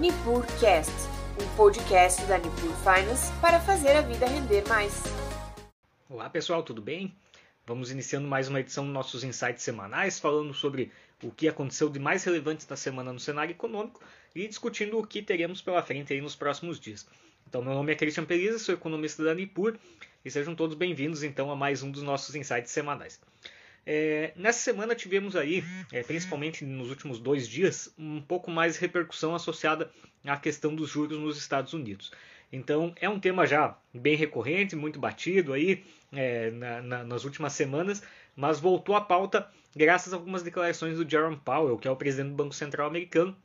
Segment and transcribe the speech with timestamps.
[0.00, 0.90] NipurCast,
[1.38, 5.02] um podcast da Nipur Finance para fazer a vida render mais.
[6.08, 7.14] Olá pessoal, tudo bem?
[7.66, 10.90] Vamos iniciando mais uma edição dos nossos insights semanais, falando sobre
[11.22, 14.00] o que aconteceu de mais relevante na semana no cenário econômico
[14.34, 17.06] e discutindo o que teremos pela frente aí nos próximos dias.
[17.46, 19.76] Então, meu nome é Christian Peliza, sou economista da Nipur
[20.24, 23.20] e sejam todos bem-vindos então a mais um dos nossos insights semanais.
[23.86, 29.34] É, nessa semana tivemos aí, é, principalmente nos últimos dois dias, um pouco mais repercussão
[29.34, 29.90] associada
[30.24, 32.12] à questão dos juros nos Estados Unidos.
[32.52, 37.52] Então é um tema já bem recorrente, muito batido aí é, na, na, nas últimas
[37.52, 38.02] semanas,
[38.36, 42.30] mas voltou à pauta graças a algumas declarações do Jerome Powell, que é o presidente
[42.30, 43.36] do Banco Central americano,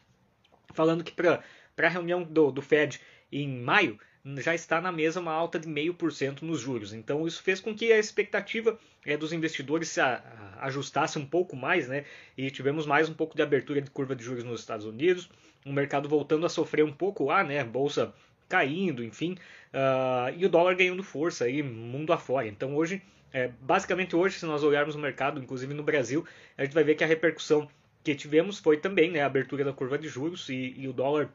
[0.74, 1.44] falando que para
[1.78, 3.00] a reunião do, do Fed
[3.32, 4.00] em maio
[4.38, 6.94] já está na mesa uma alta de 0,5% nos juros.
[6.94, 10.24] Então isso fez com que a expectativa é, dos investidores se a,
[10.58, 12.06] a, ajustasse um pouco mais, né?
[12.36, 15.30] E tivemos mais um pouco de abertura de curva de juros nos Estados Unidos,
[15.66, 17.64] o mercado voltando a sofrer um pouco lá, né?
[17.64, 18.14] Bolsa
[18.50, 19.38] caindo, enfim,
[19.74, 22.48] uh, e o dólar ganhando força aí mundo afora.
[22.48, 23.02] Então hoje,
[23.34, 26.26] é, basicamente hoje, se nós olharmos o mercado, inclusive no Brasil,
[26.58, 27.68] a gente vai ver que a repercussão
[28.04, 31.30] que tivemos foi também né, a abertura da curva de juros e, e o dólar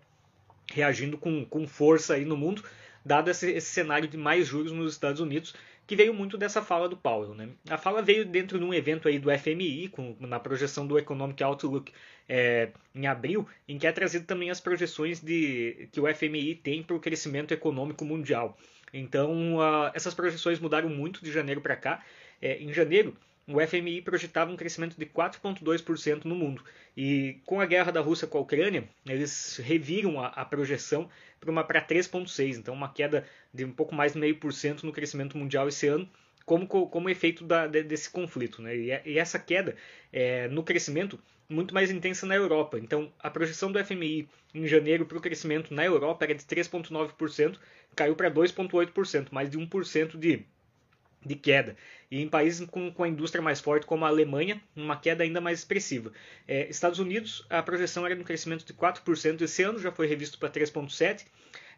[0.73, 2.63] reagindo com, com força aí no mundo,
[3.05, 5.55] dado esse, esse, cenário de mais juros nos Estados Unidos,
[5.87, 7.35] que veio muito dessa fala do Powell.
[7.35, 7.49] Né?
[7.69, 11.43] A fala veio dentro de um evento aí do FMI, com, na projeção do Economic
[11.43, 11.93] Outlook
[12.29, 16.83] é, em abril, em que é trazido também as projeções de, que o FMI tem
[16.83, 18.57] para o crescimento econômico mundial.
[18.93, 19.59] Então,
[19.95, 22.05] essas projeções mudaram muito de janeiro para cá.
[22.43, 23.17] É, em janeiro,
[23.53, 26.63] o FMI projetava um crescimento de 4,2% no mundo.
[26.97, 31.09] E com a guerra da Rússia com a Ucrânia, eles reviram a, a projeção
[31.41, 32.57] para 3,6%.
[32.59, 36.09] Então, uma queda de um pouco mais de 0,5% no crescimento mundial esse ano,
[36.45, 38.63] como, como efeito da, desse conflito.
[38.63, 38.77] Né?
[38.77, 39.77] E, e essa queda
[40.13, 42.79] é, no crescimento muito mais intensa na Europa.
[42.79, 47.57] Então, a projeção do FMI em janeiro para o crescimento na Europa era de 3,9%,
[47.95, 50.45] caiu para 2,8%, mais de 1% de
[51.25, 51.77] de queda.
[52.11, 55.41] E em países com, com a indústria mais forte, como a Alemanha, uma queda ainda
[55.41, 56.13] mais expressiva.
[56.49, 60.07] É, Estados Unidos, a projeção era de um crescimento de 4% esse ano, já foi
[60.07, 61.25] revisto para 3,7%.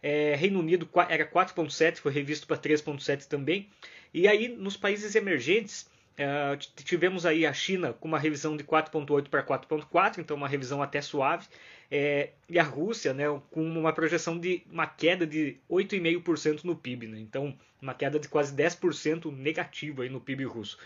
[0.03, 3.69] É, Reino Unido era 4,7%, foi revisto para 3,7% também.
[4.12, 9.28] E aí, nos países emergentes, é, tivemos aí a China com uma revisão de 4,8
[9.28, 11.47] para 4,4, então uma revisão até suave.
[11.91, 17.06] É, e a Rússia né, com uma projeção de uma queda de 8,5% no PIB.
[17.06, 17.21] Né?
[17.21, 20.78] Então, uma queda de quase 10% negativa aí no PIB russo.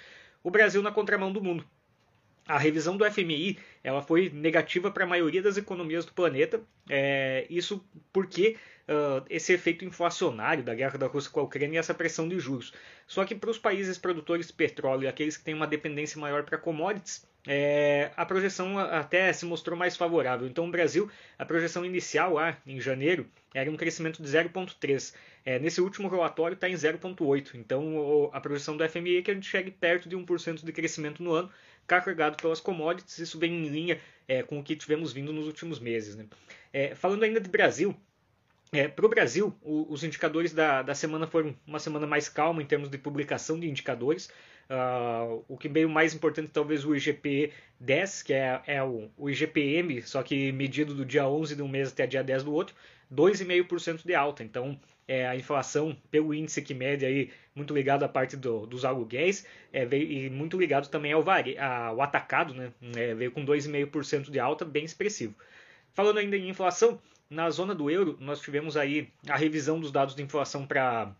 [0.42, 1.64] O Brasil na contramão do mundo.
[2.46, 6.60] A revisão do FMI ela foi negativa para a maioria das economias do planeta.
[6.88, 8.56] É, isso porque
[8.88, 12.38] uh, esse efeito inflacionário da guerra da Rússia com a Ucrânia e essa pressão de
[12.38, 12.72] juros.
[13.06, 16.44] Só que para os países produtores de petróleo e aqueles que têm uma dependência maior
[16.44, 20.48] para commodities, é, a projeção até se mostrou mais favorável.
[20.48, 21.08] Então, o Brasil,
[21.38, 25.14] a projeção inicial lá em janeiro era um crescimento de 0,3.
[25.44, 27.54] É, nesse último relatório está em 0,8.
[27.54, 31.22] Então, a projeção do FMI é que a gente chegue perto de 1% de crescimento
[31.22, 31.48] no ano,
[31.86, 33.19] carregado pelas commodities.
[33.19, 36.16] Isso vem em linha é, com o que tivemos vindo nos últimos meses.
[36.16, 36.26] Né?
[36.72, 37.97] É, falando ainda de Brasil,
[38.72, 42.66] é, Para o Brasil, os indicadores da, da semana foram uma semana mais calma em
[42.66, 44.28] termos de publicação de indicadores.
[44.69, 49.30] Uh, o que veio mais importante talvez o IGP 10, que é, é o, o,
[49.30, 52.75] IGPM, só que medido do dia 11 de um mês até dia 10 do outro,
[53.14, 54.42] 2,5% de alta.
[54.42, 54.76] Então,
[55.09, 59.47] é, a inflação pelo índice que mede aí, muito ligado à parte do, dos aluguéis,
[59.72, 62.72] é, veio, e muito ligado também ao, vare, ao atacado, né?
[62.97, 65.34] É, veio com 2,5% de alta, bem expressivo.
[65.94, 70.15] Falando ainda em inflação, na zona do euro, nós tivemos aí a revisão dos dados
[70.15, 71.15] de inflação para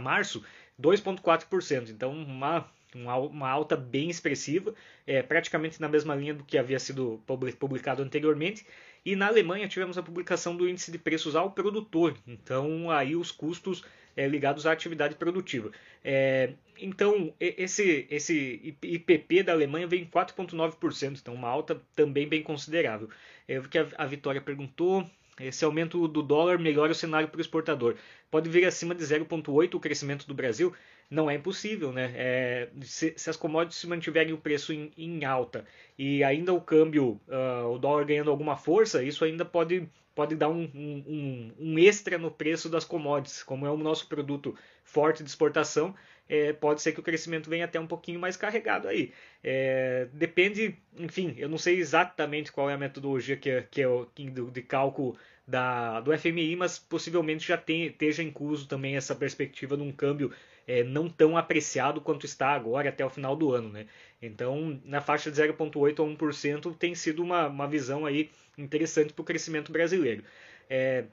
[0.00, 0.42] março,
[0.80, 1.90] 2,4%.
[1.90, 4.74] Então, uma, uma alta bem expressiva,
[5.06, 7.22] é, praticamente na mesma linha do que havia sido
[7.58, 8.66] publicado anteriormente.
[9.04, 12.16] E na Alemanha tivemos a publicação do índice de preços ao produtor.
[12.26, 13.84] Então, aí os custos
[14.16, 15.70] é, ligados à atividade produtiva.
[16.02, 22.42] É, então, esse, esse IPP da Alemanha vem em 4,9%, então uma alta também bem
[22.42, 23.08] considerável.
[23.46, 25.08] É, o que a, a Vitória perguntou,
[25.40, 27.96] esse aumento do dólar melhora o cenário para o exportador.
[28.30, 30.72] Pode vir acima de 0,8 o crescimento do Brasil?
[31.10, 32.12] Não é impossível, né?
[32.16, 35.64] É, se, se, as commodities se mantiverem o preço em, em alta
[35.98, 40.48] e ainda o câmbio, uh, o dólar ganhando alguma força, isso ainda pode, pode dar
[40.48, 43.42] um, um, um extra no preço das commodities.
[43.42, 45.94] Como é o nosso produto forte de exportação,
[46.28, 49.12] é, pode ser que o crescimento venha até um pouquinho mais carregado aí.
[49.42, 54.06] É, depende, enfim, eu não sei exatamente qual é a metodologia que, que é o,
[54.50, 55.16] de cálculo
[55.46, 60.32] da, do FMI, mas possivelmente já tem, esteja incluso também essa perspectiva de um câmbio
[60.66, 63.68] é, não tão apreciado quanto está agora até o final do ano.
[63.68, 63.86] Né?
[64.20, 69.22] Então, na faixa de 0,8% a 1% tem sido uma, uma visão aí interessante para
[69.22, 70.24] o crescimento brasileiro.
[70.68, 71.04] É,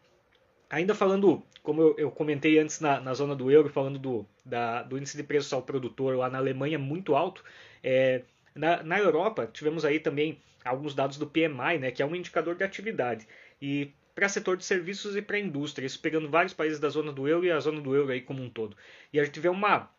[0.69, 4.83] ainda falando, como eu, eu comentei antes na, na, zona do euro, falando do, da,
[4.83, 7.43] do índice de preços ao produtor lá na Alemanha muito alto,
[7.83, 8.21] é,
[8.55, 12.55] na, na Europa tivemos aí também alguns dados do PMI, né, que é um indicador
[12.55, 13.27] de atividade.
[13.61, 17.27] E para setor de serviços e para indústria, isso pegando vários países da zona do
[17.27, 18.75] euro e a zona do euro aí como um todo.
[19.11, 19.89] E a gente vê uma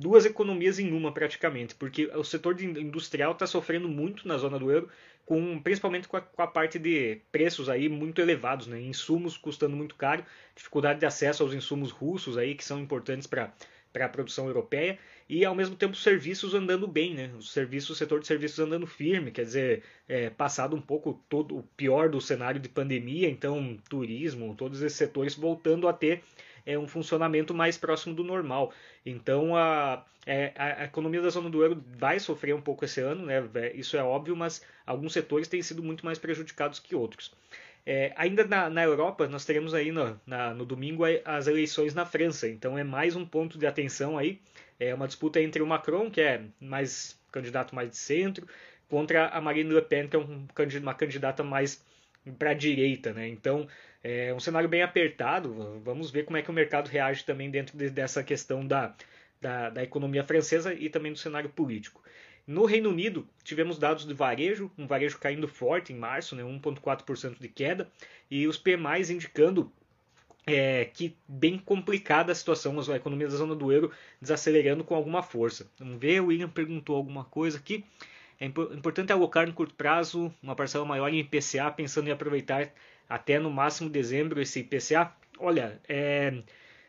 [0.00, 4.70] duas economias em uma praticamente, porque o setor industrial está sofrendo muito na zona do
[4.70, 4.88] euro,
[5.26, 8.80] com, principalmente com a, com a, parte de preços aí muito elevados, né?
[8.80, 10.24] insumos custando muito caro,
[10.54, 13.52] dificuldade de acesso aos insumos russos aí que são importantes para
[13.94, 14.98] para a produção europeia
[15.28, 17.30] e ao mesmo tempo serviços andando bem, né?
[17.38, 21.56] O serviço, o setor de serviços andando firme, quer dizer, é, passado um pouco todo
[21.56, 26.24] o pior do cenário de pandemia, então turismo, todos esses setores voltando a ter
[26.66, 28.72] é, um funcionamento mais próximo do normal.
[29.06, 33.24] Então a, é, a, economia da zona do euro vai sofrer um pouco esse ano,
[33.26, 33.48] né?
[33.74, 37.32] Isso é óbvio, mas alguns setores têm sido muito mais prejudicados que outros.
[37.86, 42.06] É, ainda na, na, Europa, nós teremos aí no, na, no domingo as eleições na
[42.06, 44.40] França, então é mais um ponto de atenção aí.
[44.80, 48.48] É uma disputa entre o Macron, que é mais candidato mais de centro,
[48.88, 50.46] contra a Marine Le Pen, que é um,
[50.80, 51.84] uma candidata mais
[52.38, 53.12] para a direita.
[53.12, 53.28] Né?
[53.28, 53.68] Então
[54.02, 55.80] é um cenário bem apertado.
[55.84, 58.94] Vamos ver como é que o mercado reage também dentro de, dessa questão da,
[59.40, 62.02] da, da economia francesa e também do cenário político.
[62.46, 67.38] No Reino Unido, tivemos dados de varejo, um varejo caindo forte em março, né, 1,4%
[67.40, 67.90] de queda,
[68.30, 69.72] e os PMIs indicando
[70.46, 75.22] é, que bem complicada a situação, a economia da zona do euro desacelerando com alguma
[75.22, 75.66] força.
[75.78, 77.82] Vamos ver, o William perguntou alguma coisa aqui.
[78.38, 82.70] É importante alocar no curto prazo uma parcela maior em IPCA, pensando em aproveitar
[83.08, 85.12] até no máximo dezembro esse IPCA.
[85.38, 86.42] Olha, é,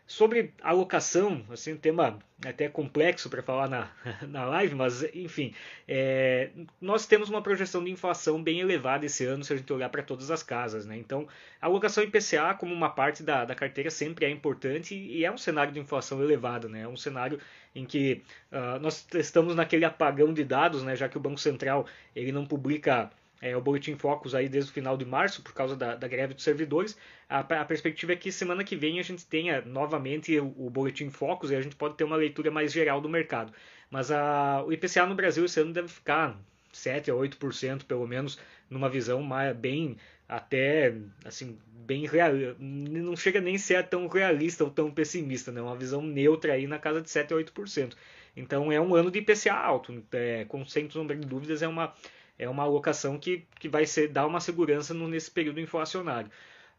[0.08, 3.90] Sobre alocação, assim, um tema até complexo para falar na,
[4.30, 5.52] na live, mas enfim,
[5.88, 9.90] é, nós temos uma projeção de inflação bem elevada esse ano se a gente olhar
[9.90, 10.86] para todas as casas.
[10.86, 10.96] Né?
[10.98, 11.28] Então,
[11.60, 15.38] a alocação IPCA como uma parte da, da carteira sempre é importante e é um
[15.40, 16.82] cenário de inflação elevada, né?
[16.82, 17.40] é um cenário
[17.74, 18.22] em que
[18.52, 20.96] uh, nós estamos naquele apagão de dados, né?
[20.96, 23.10] já que o Banco Central ele não publica
[23.42, 26.34] é, o Boletim Focus aí desde o final de março, por causa da, da greve
[26.34, 26.98] dos servidores.
[27.30, 31.10] A, a, perspectiva é que semana que vem a gente tenha novamente o, o Boletim
[31.10, 33.54] Focus e a gente pode ter uma leitura mais geral do mercado.
[33.90, 36.40] Mas a, o IPCA no Brasil esse ano deve ficar
[36.72, 38.40] 7 a 8% pelo menos,
[38.70, 39.98] numa visão mais, bem
[40.28, 45.62] até assim bem real, não chega nem a ser tão realista ou tão pessimista, né?
[45.62, 47.94] Uma visão neutra aí na casa de 7 a 8%.
[48.36, 51.94] Então é um ano de IPCA alto, é, com sem sombra de dúvidas é uma
[52.38, 56.30] é uma alocação que, que vai ser, dar uma segurança no, nesse período inflacionário.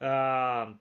[0.00, 0.72] Ah,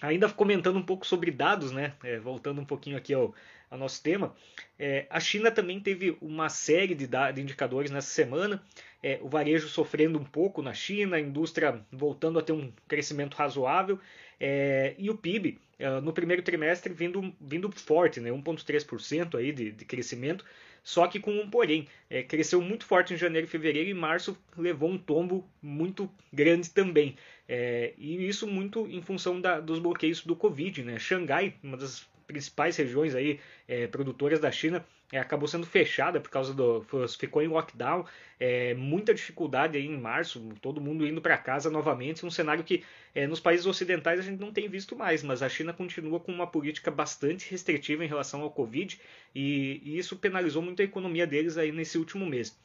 [0.00, 1.94] ainda comentando um pouco sobre dados, né?
[2.02, 3.34] É, voltando um pouquinho aqui ao,
[3.70, 4.34] ao nosso tema,
[4.78, 8.62] é, a China também teve uma série de, de indicadores nessa semana.
[9.02, 13.34] É, o varejo sofrendo um pouco na China, a indústria voltando a ter um crescimento
[13.34, 14.00] razoável
[14.40, 18.30] é, e o PIB é, no primeiro trimestre vindo, vindo forte, né?
[18.30, 20.44] 1,3% aí de, de crescimento
[20.86, 21.88] só que com um porém.
[22.08, 27.16] É, cresceu muito forte em janeiro fevereiro e março levou um tombo muito grande também.
[27.48, 30.84] É, e isso muito em função da, dos bloqueios do Covid.
[30.84, 30.96] Né?
[30.96, 36.30] Xangai, uma das principais regiões aí é, produtoras da China é, acabou sendo fechada por
[36.30, 36.84] causa do
[37.18, 38.04] ficou em lockdown
[38.40, 42.82] é, muita dificuldade aí em março todo mundo indo para casa novamente um cenário que
[43.14, 46.32] é, nos países ocidentais a gente não tem visto mais mas a China continua com
[46.32, 49.00] uma política bastante restritiva em relação ao Covid
[49.34, 52.56] e, e isso penalizou muito a economia deles aí nesse último mês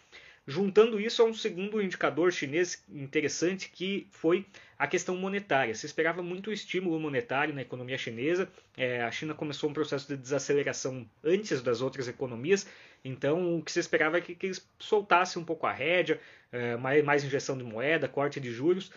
[0.51, 4.45] Juntando isso a um segundo indicador chinês interessante que foi
[4.77, 5.73] a questão monetária.
[5.73, 8.49] Se esperava muito estímulo monetário na economia chinesa.
[8.75, 12.67] É, a China começou um processo de desaceleração antes das outras economias,
[13.01, 16.19] então o que se esperava é que, que eles soltassem um pouco a rédea,
[16.51, 18.91] é, mais, mais injeção de moeda, corte de juros.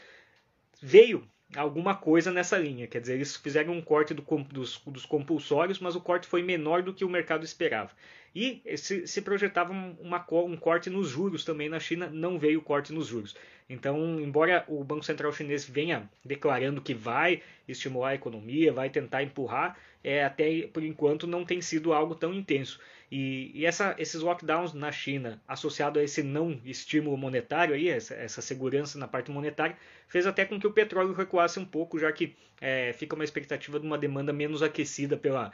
[0.83, 2.89] Veio alguma coisa nessa linha.
[2.89, 6.83] Quer dizer, eles fizeram um corte do, dos, dos, compulsórios, mas o corte foi menor
[6.83, 7.93] do que o mercado esperava.
[8.35, 12.93] E se, se projetava uma, um corte nos juros também na China, não veio corte
[12.93, 13.37] nos juros.
[13.69, 19.23] Então, embora o Banco Central chinês venha declarando que vai estimular a economia, vai tentar
[19.23, 22.79] empurrar, é, até por enquanto não tem sido algo tão intenso.
[23.11, 28.15] E, e essa, esses lockdowns na China, associado a esse não estímulo monetário, aí, essa,
[28.15, 29.77] essa, segurança na parte monetária,
[30.09, 33.79] fez até com que o petróleo recuasse um pouco, já que é, fica uma expectativa
[33.79, 35.53] de uma demanda menos aquecida pela.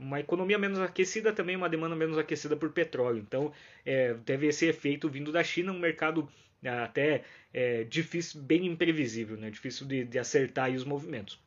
[0.00, 3.18] Uma economia menos aquecida também, uma demanda menos aquecida por petróleo.
[3.18, 3.52] Então,
[3.84, 6.28] é, teve esse efeito vindo da China, um mercado
[6.62, 9.50] é, até é, difícil, bem imprevisível, né?
[9.50, 11.38] difícil de, de acertar os movimentos.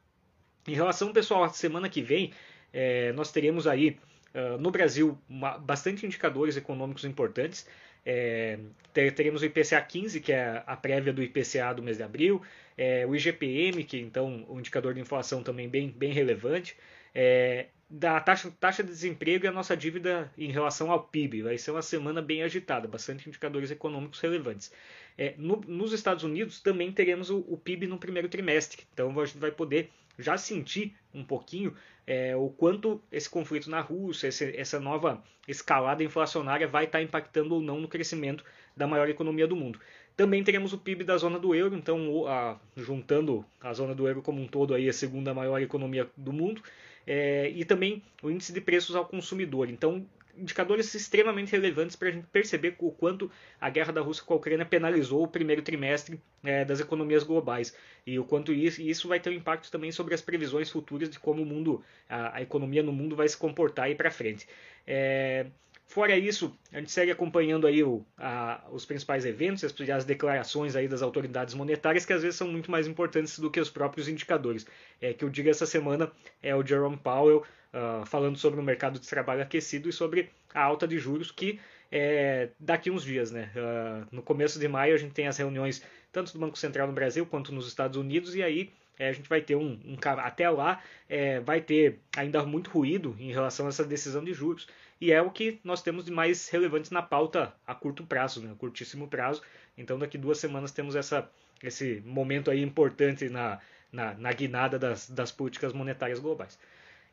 [0.67, 2.34] Em relação, pessoal, à semana que vem,
[2.74, 3.98] é, nós teremos aí
[4.38, 7.67] ah, no Brasil, uma, bastante indicadores econômicos importantes.
[8.05, 8.60] É,
[8.93, 12.41] teremos o IPCA 15, que é a prévia do IPCA do mês de abril,
[12.77, 16.77] é, o IGPM, que então o indicador de inflação também bem, bem relevante,
[17.20, 21.42] é, da taxa, taxa de desemprego e a nossa dívida em relação ao PIB.
[21.42, 24.72] Vai ser uma semana bem agitada, bastante indicadores econômicos relevantes.
[25.18, 29.26] É, no, nos Estados Unidos também teremos o, o, PIB no primeiro trimestre, então a
[29.26, 31.74] gente vai poder já sentir um pouquinho
[32.06, 37.56] é, o quanto esse conflito na Rússia, esse, essa nova escalada inflacionária vai estar impactando
[37.56, 38.44] ou não no crescimento
[38.76, 39.80] da maior economia do mundo.
[40.16, 44.22] Também teremos o PIB da zona do euro, então a, juntando a zona do euro
[44.22, 46.62] como um todo aí a segunda maior economia do mundo,
[47.08, 49.70] é, e também o índice de preços ao consumidor.
[49.70, 50.06] Então
[50.38, 54.38] indicadores extremamente relevantes para a gente perceber o quanto a guerra da Rússia com a
[54.38, 59.20] Ucrânia penalizou o primeiro trimestre é, das economias globais e o quanto isso, isso vai
[59.20, 62.84] ter um impacto também sobre as previsões futuras de como o mundo, a, a economia
[62.84, 64.48] no mundo vai se comportar aí para frente.
[64.86, 65.48] É,
[65.88, 70.75] Fora isso, a gente segue acompanhando aí o, a, os principais eventos, as, as, declarações
[70.75, 74.10] aí das autoridades monetárias, que às vezes são muito mais importantes do que os próprios
[74.10, 74.67] indicadores.
[75.01, 76.12] É, que eu digo essa semana
[76.44, 77.41] é o Jerome Powell
[77.74, 81.58] uh, falando sobre o mercado de trabalho aquecido e sobre a alta de juros, que
[81.89, 83.32] é daqui uns dias.
[83.32, 83.50] Né?
[83.56, 86.94] Uh, no começo de maio a gente tem as reuniões tanto do Banco Central no
[86.94, 90.50] Brasil quanto nos Estados Unidos, e aí é, a gente vai ter um, um até
[90.50, 94.67] lá é, vai ter ainda muito ruído em relação a essa decisão de juros
[95.00, 98.51] e é o que nós temos de mais relevante na pauta a curto prazo, né,
[98.51, 99.42] a curtíssimo prazo.
[99.77, 101.30] Então daqui duas semanas temos essa,
[101.62, 103.60] esse momento aí importante na,
[103.92, 106.58] na, na guinada das, das políticas monetárias globais.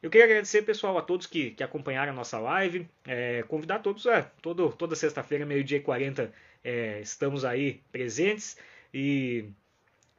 [0.02, 2.86] Eu queria agradecer, pessoal, a todos que, que acompanharam a nossa live.
[3.06, 6.30] É, convidar todos, é, todo, toda sexta-feira, meio-dia e 40,
[6.62, 8.58] é, estamos aí presentes.
[8.92, 9.46] E